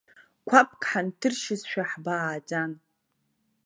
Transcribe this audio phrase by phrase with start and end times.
[0.49, 2.71] Қәабк ҳанҭыршьызшәа ҳбааӡан.